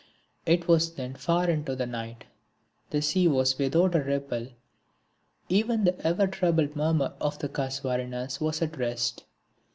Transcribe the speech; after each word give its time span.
It 0.47 0.67
was 0.67 0.95
then 0.95 1.13
far 1.13 1.47
into 1.47 1.75
the 1.75 1.85
night, 1.85 2.23
the 2.89 3.03
sea 3.03 3.27
was 3.27 3.59
without 3.59 3.93
a 3.93 4.01
ripple, 4.01 4.47
even 5.47 5.83
the 5.83 6.03
ever 6.03 6.25
troubled 6.25 6.75
murmur 6.75 7.13
of 7.21 7.37
the 7.37 7.47
casuarinas 7.47 8.41
was 8.41 8.63
at 8.63 8.77
rest. 8.79 9.25